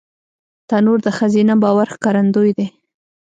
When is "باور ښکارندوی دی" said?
1.63-2.67